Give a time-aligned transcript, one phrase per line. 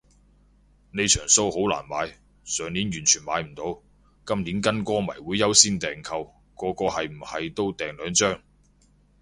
[0.93, 3.83] 呢場騷好難買，上年完全買唔到，
[4.25, 8.41] 今年跟歌迷會優先訂購，個個係唔係都訂兩張